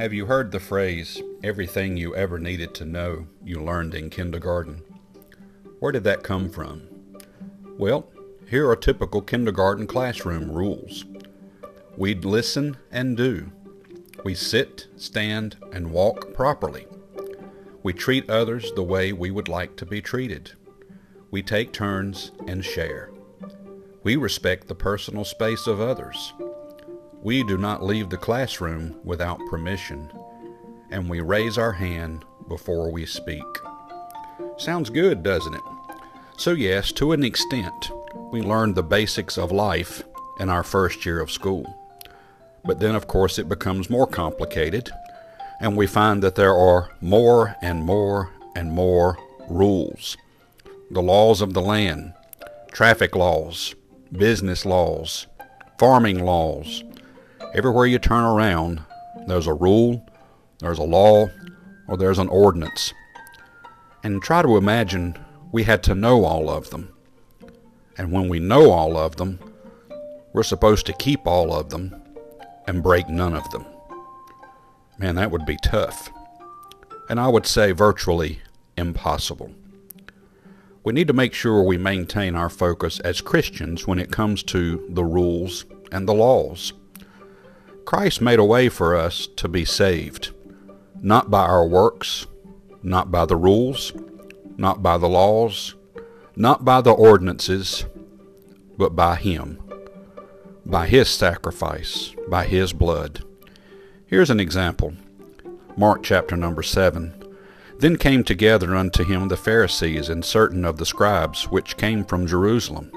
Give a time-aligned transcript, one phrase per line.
[0.00, 4.82] Have you heard the phrase, everything you ever needed to know you learned in kindergarten?
[5.78, 6.88] Where did that come from?
[7.76, 8.08] Well,
[8.48, 11.04] here are typical kindergarten classroom rules.
[11.98, 13.52] We'd listen and do.
[14.24, 16.86] We sit, stand, and walk properly.
[17.82, 20.52] We treat others the way we would like to be treated.
[21.30, 23.10] We take turns and share.
[24.02, 26.32] We respect the personal space of others.
[27.22, 30.10] We do not leave the classroom without permission,
[30.90, 33.44] and we raise our hand before we speak.
[34.56, 35.60] Sounds good, doesn't it?
[36.38, 37.90] So, yes, to an extent,
[38.32, 40.02] we learn the basics of life
[40.38, 41.66] in our first year of school.
[42.64, 44.90] But then, of course, it becomes more complicated,
[45.60, 49.18] and we find that there are more and more and more
[49.50, 50.16] rules.
[50.90, 52.14] The laws of the land,
[52.72, 53.74] traffic laws,
[54.10, 55.26] business laws,
[55.78, 56.82] farming laws,
[57.52, 58.80] Everywhere you turn around,
[59.26, 60.06] there's a rule,
[60.60, 61.28] there's a law,
[61.88, 62.94] or there's an ordinance.
[64.04, 65.18] And try to imagine
[65.50, 66.94] we had to know all of them.
[67.98, 69.40] And when we know all of them,
[70.32, 72.00] we're supposed to keep all of them
[72.68, 73.66] and break none of them.
[74.96, 76.08] Man, that would be tough.
[77.08, 78.38] And I would say virtually
[78.76, 79.50] impossible.
[80.84, 84.86] We need to make sure we maintain our focus as Christians when it comes to
[84.88, 86.72] the rules and the laws.
[87.90, 90.30] Christ made a way for us to be saved,
[91.02, 92.28] not by our works,
[92.84, 93.92] not by the rules,
[94.56, 95.74] not by the laws,
[96.36, 97.86] not by the ordinances,
[98.78, 99.60] but by Him,
[100.64, 103.24] by His sacrifice, by His blood.
[104.06, 104.94] Here's an example
[105.76, 107.12] Mark chapter number 7.
[107.80, 112.28] Then came together unto him the Pharisees and certain of the scribes which came from
[112.28, 112.92] Jerusalem.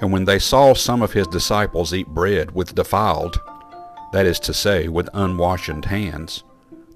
[0.00, 3.40] And when they saw some of his disciples eat bread with defiled,
[4.12, 6.42] that is to say, with unwashed hands,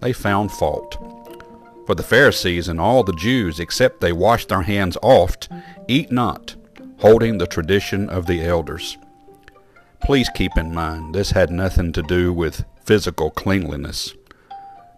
[0.00, 0.96] they found fault.
[1.86, 5.48] For the Pharisees and all the Jews, except they wash their hands oft,
[5.88, 6.54] eat not,
[6.98, 8.96] holding the tradition of the elders.
[10.02, 14.14] Please keep in mind, this had nothing to do with physical cleanliness.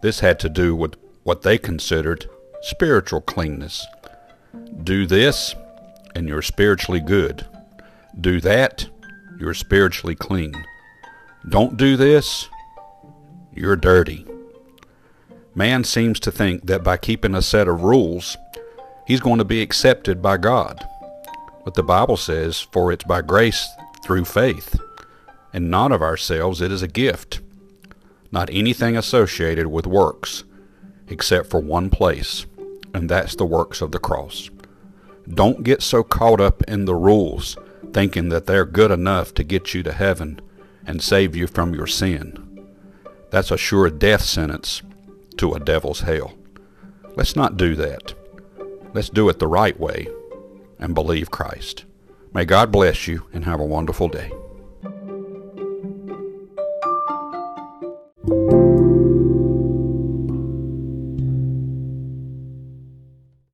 [0.03, 2.29] This had to do with what they considered
[2.63, 3.87] spiritual cleanness.
[4.83, 5.55] Do this,
[6.15, 7.47] and you're spiritually good.
[8.21, 8.89] Do that,
[9.39, 10.65] you're spiritually clean.
[11.47, 12.49] Don't do this,
[13.53, 14.27] you're dirty.
[15.55, 18.39] Man seems to think that by keeping a set of rules,
[19.07, 20.89] he's going to be accepted by God.
[21.63, 23.69] But the Bible says, For it's by grace
[24.03, 24.81] through faith,
[25.53, 27.41] and not of ourselves, it is a gift,
[28.33, 30.45] not anything associated with works,
[31.09, 32.47] except for one place,
[32.95, 34.49] and that's the works of the cross.
[35.29, 37.59] Don't get so caught up in the rules,
[37.93, 40.41] thinking that they're good enough to get you to heaven
[40.87, 42.69] and save you from your sin.
[43.31, 44.83] That's a sure death sentence
[45.39, 46.35] to a devil's hell.
[47.17, 48.15] Let's not do that.
[48.93, 50.07] Let's do it the right way
[50.79, 51.85] and believe Christ.
[52.33, 54.33] May God bless you and have a wonderful day.